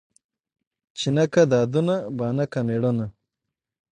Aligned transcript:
ـ 0.49 0.97
چې 0.97 1.07
نه 1.15 1.25
کا 1.33 1.43
دادونه 1.51 1.95
بانه 2.17 2.45
کا 2.51 2.59
مېړونه. 2.67 3.05